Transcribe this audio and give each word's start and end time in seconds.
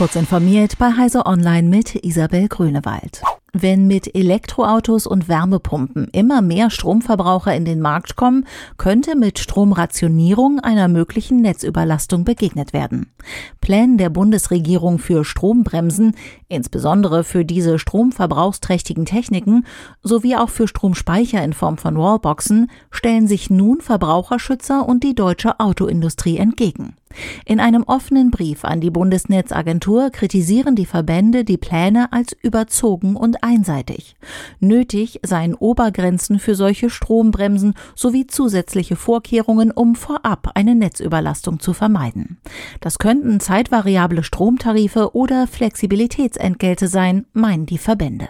Kurz 0.00 0.16
informiert 0.16 0.78
bei 0.78 0.96
Heise 0.96 1.26
Online 1.26 1.68
mit 1.68 1.94
Isabel 1.94 2.48
Grünewald. 2.48 3.20
Wenn 3.52 3.86
mit 3.86 4.14
Elektroautos 4.14 5.06
und 5.06 5.28
Wärmepumpen 5.28 6.08
immer 6.12 6.40
mehr 6.40 6.70
Stromverbraucher 6.70 7.54
in 7.54 7.66
den 7.66 7.82
Markt 7.82 8.16
kommen, 8.16 8.46
könnte 8.78 9.14
mit 9.14 9.38
Stromrationierung 9.38 10.58
einer 10.58 10.88
möglichen 10.88 11.42
Netzüberlastung 11.42 12.24
begegnet 12.24 12.72
werden. 12.72 13.12
Plänen 13.60 13.98
der 13.98 14.08
Bundesregierung 14.08 14.98
für 14.98 15.22
Strombremsen, 15.22 16.16
insbesondere 16.48 17.22
für 17.22 17.44
diese 17.44 17.78
stromverbrauchsträchtigen 17.78 19.04
Techniken, 19.04 19.66
sowie 20.02 20.34
auch 20.34 20.48
für 20.48 20.66
Stromspeicher 20.66 21.44
in 21.44 21.52
Form 21.52 21.76
von 21.76 21.98
Wallboxen, 21.98 22.70
stellen 22.90 23.28
sich 23.28 23.50
nun 23.50 23.82
Verbraucherschützer 23.82 24.88
und 24.88 25.04
die 25.04 25.14
deutsche 25.14 25.60
Autoindustrie 25.60 26.38
entgegen. 26.38 26.96
In 27.44 27.58
einem 27.58 27.82
offenen 27.82 28.30
Brief 28.30 28.64
an 28.64 28.80
die 28.80 28.90
Bundesnetzagentur 28.90 30.10
kritisieren 30.10 30.76
die 30.76 30.86
Verbände 30.86 31.44
die 31.44 31.58
Pläne 31.58 32.12
als 32.12 32.36
überzogen 32.42 33.16
und 33.16 33.42
einseitig. 33.42 34.16
Nötig 34.60 35.20
seien 35.24 35.54
Obergrenzen 35.54 36.38
für 36.38 36.54
solche 36.54 36.90
Strombremsen 36.90 37.74
sowie 37.94 38.26
zusätzliche 38.26 38.96
Vorkehrungen, 38.96 39.70
um 39.72 39.96
vorab 39.96 40.52
eine 40.54 40.74
Netzüberlastung 40.74 41.60
zu 41.60 41.72
vermeiden. 41.72 42.38
Das 42.80 42.98
könnten 42.98 43.40
zeitvariable 43.40 44.22
Stromtarife 44.22 45.14
oder 45.14 45.46
Flexibilitätsentgelte 45.46 46.86
sein, 46.88 47.26
meinen 47.32 47.66
die 47.66 47.78
Verbände. 47.78 48.28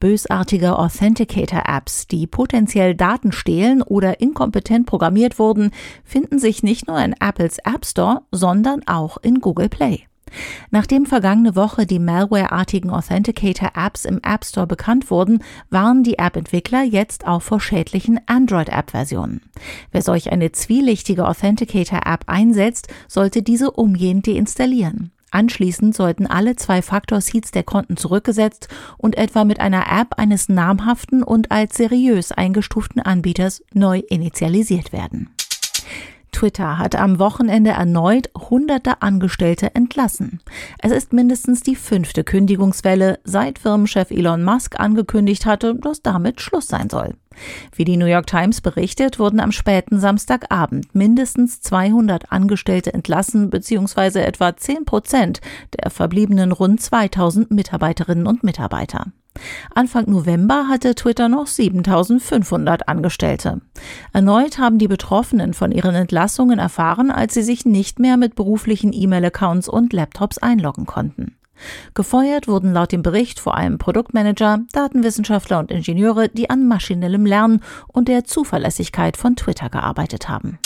Bösartige 0.00 0.78
Authenticator-Apps, 0.78 2.06
die 2.06 2.26
potenziell 2.26 2.94
Daten 2.94 3.32
stehlen 3.32 3.82
oder 3.82 4.20
inkompetent 4.20 4.86
programmiert 4.86 5.38
wurden, 5.38 5.72
finden 6.04 6.38
sich 6.38 6.62
nicht 6.62 6.86
nur 6.86 6.98
in 7.02 7.14
Apples 7.18 7.58
App 7.64 7.84
Store, 7.84 8.22
sondern 8.30 8.86
auch 8.86 9.16
in 9.18 9.40
Google 9.40 9.68
Play. 9.68 10.04
Nachdem 10.70 11.06
vergangene 11.06 11.56
Woche 11.56 11.86
die 11.86 11.98
Malware-artigen 11.98 12.90
Authenticator-Apps 12.90 14.04
im 14.04 14.20
App 14.22 14.44
Store 14.44 14.66
bekannt 14.66 15.10
wurden, 15.10 15.42
warnen 15.70 16.02
die 16.02 16.18
App-Entwickler 16.18 16.82
jetzt 16.82 17.26
auch 17.26 17.42
vor 17.42 17.60
schädlichen 17.60 18.20
Android-App-Versionen. 18.26 19.42
Wer 19.90 20.02
solch 20.02 20.30
eine 20.30 20.52
zwielichtige 20.52 21.26
Authenticator-App 21.26 22.24
einsetzt, 22.26 22.88
sollte 23.08 23.42
diese 23.42 23.70
umgehend 23.70 24.26
deinstallieren. 24.26 25.12
Anschließend 25.30 25.94
sollten 25.94 26.26
alle 26.26 26.56
Zwei-Faktor-Seeds 26.56 27.50
der 27.50 27.62
Konten 27.62 27.96
zurückgesetzt 27.96 28.68
und 28.96 29.16
etwa 29.16 29.44
mit 29.44 29.60
einer 29.60 29.86
App 29.90 30.18
eines 30.18 30.48
namhaften 30.48 31.22
und 31.22 31.50
als 31.50 31.76
seriös 31.76 32.32
eingestuften 32.32 33.02
Anbieters 33.02 33.62
neu 33.72 34.02
initialisiert 34.08 34.92
werden. 34.92 35.30
Twitter 36.38 36.78
hat 36.78 36.94
am 36.94 37.18
Wochenende 37.18 37.70
erneut 37.70 38.30
hunderte 38.38 39.02
Angestellte 39.02 39.74
entlassen. 39.74 40.38
Es 40.80 40.92
ist 40.92 41.12
mindestens 41.12 41.62
die 41.62 41.74
fünfte 41.74 42.22
Kündigungswelle, 42.22 43.18
seit 43.24 43.58
Firmenchef 43.58 44.12
Elon 44.12 44.44
Musk 44.44 44.78
angekündigt 44.78 45.46
hatte, 45.46 45.74
dass 45.74 46.00
damit 46.00 46.40
Schluss 46.40 46.68
sein 46.68 46.90
soll. 46.90 47.14
Wie 47.74 47.84
die 47.84 47.96
New 47.96 48.06
York 48.06 48.28
Times 48.28 48.60
berichtet, 48.60 49.18
wurden 49.18 49.40
am 49.40 49.50
späten 49.50 49.98
Samstagabend 49.98 50.94
mindestens 50.94 51.60
200 51.60 52.30
Angestellte 52.30 52.94
entlassen, 52.94 53.50
beziehungsweise 53.50 54.24
etwa 54.24 54.56
10 54.56 54.84
Prozent 54.84 55.40
der 55.76 55.90
verbliebenen 55.90 56.52
rund 56.52 56.80
2000 56.80 57.50
Mitarbeiterinnen 57.50 58.28
und 58.28 58.44
Mitarbeiter. 58.44 59.06
Anfang 59.74 60.04
November 60.10 60.68
hatte 60.68 60.94
Twitter 60.94 61.28
noch 61.28 61.46
7500 61.46 62.88
Angestellte. 62.88 63.60
Erneut 64.12 64.58
haben 64.58 64.78
die 64.78 64.88
Betroffenen 64.88 65.54
von 65.54 65.72
ihren 65.72 65.94
Entlassungen 65.94 66.58
erfahren, 66.58 67.10
als 67.10 67.34
sie 67.34 67.42
sich 67.42 67.64
nicht 67.64 67.98
mehr 67.98 68.16
mit 68.16 68.34
beruflichen 68.34 68.92
E-Mail-Accounts 68.92 69.68
und 69.68 69.92
Laptops 69.92 70.38
einloggen 70.38 70.86
konnten. 70.86 71.36
Gefeuert 71.94 72.48
wurden 72.48 72.72
laut 72.72 72.92
dem 72.92 73.02
Bericht 73.02 73.40
vor 73.40 73.56
allem 73.56 73.78
Produktmanager, 73.78 74.60
Datenwissenschaftler 74.72 75.58
und 75.58 75.70
Ingenieure, 75.70 76.28
die 76.28 76.50
an 76.50 76.68
maschinellem 76.68 77.26
Lernen 77.26 77.62
und 77.88 78.08
der 78.08 78.24
Zuverlässigkeit 78.24 79.16
von 79.16 79.36
Twitter 79.36 79.68
gearbeitet 79.68 80.28
haben. 80.28 80.58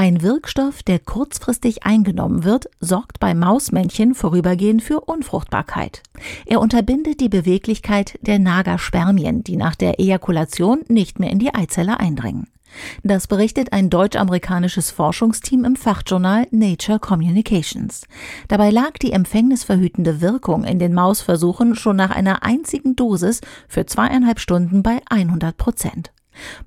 Ein 0.00 0.22
Wirkstoff, 0.22 0.84
der 0.84 1.00
kurzfristig 1.00 1.82
eingenommen 1.82 2.44
wird, 2.44 2.70
sorgt 2.78 3.18
bei 3.18 3.34
Mausmännchen 3.34 4.14
vorübergehend 4.14 4.80
für 4.80 5.00
Unfruchtbarkeit. 5.00 6.04
Er 6.46 6.60
unterbindet 6.60 7.18
die 7.18 7.28
Beweglichkeit 7.28 8.16
der 8.22 8.38
Nagerspermien, 8.38 9.42
die 9.42 9.56
nach 9.56 9.74
der 9.74 9.98
Ejakulation 9.98 10.82
nicht 10.86 11.18
mehr 11.18 11.30
in 11.30 11.40
die 11.40 11.52
Eizelle 11.52 11.98
eindringen. 11.98 12.46
Das 13.02 13.26
berichtet 13.26 13.72
ein 13.72 13.90
deutsch-amerikanisches 13.90 14.92
Forschungsteam 14.92 15.64
im 15.64 15.74
Fachjournal 15.74 16.46
Nature 16.52 17.00
Communications. 17.00 18.06
Dabei 18.46 18.70
lag 18.70 18.92
die 19.02 19.10
empfängnisverhütende 19.10 20.20
Wirkung 20.20 20.62
in 20.62 20.78
den 20.78 20.94
Mausversuchen 20.94 21.74
schon 21.74 21.96
nach 21.96 22.10
einer 22.10 22.44
einzigen 22.44 22.94
Dosis 22.94 23.40
für 23.66 23.84
zweieinhalb 23.84 24.38
Stunden 24.38 24.84
bei 24.84 25.00
100 25.10 25.56
Prozent. 25.56 26.12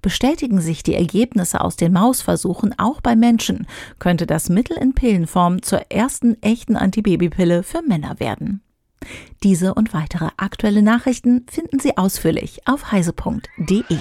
Bestätigen 0.01 0.61
sich 0.61 0.83
die 0.83 0.95
Ergebnisse 0.95 1.61
aus 1.61 1.75
den 1.75 1.93
Mausversuchen 1.93 2.77
auch 2.77 3.01
bei 3.01 3.15
Menschen, 3.15 3.67
könnte 3.99 4.25
das 4.25 4.49
Mittel 4.49 4.77
in 4.77 4.93
Pillenform 4.93 5.61
zur 5.61 5.91
ersten 5.91 6.41
echten 6.41 6.75
Antibabypille 6.75 7.63
für 7.63 7.81
Männer 7.81 8.19
werden. 8.19 8.61
Diese 9.43 9.73
und 9.73 9.93
weitere 9.93 10.29
aktuelle 10.37 10.83
Nachrichten 10.83 11.45
finden 11.49 11.79
Sie 11.79 11.97
ausführlich 11.97 12.67
auf 12.67 12.91
heise.de. 12.91 13.97